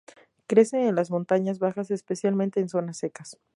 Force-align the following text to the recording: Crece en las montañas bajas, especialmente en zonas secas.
Crece 0.47 0.87
en 0.87 0.95
las 0.95 1.11
montañas 1.11 1.59
bajas, 1.59 1.91
especialmente 1.91 2.59
en 2.59 2.69
zonas 2.69 2.97
secas. 2.97 3.37